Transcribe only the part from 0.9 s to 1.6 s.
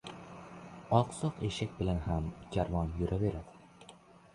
•Oqsoq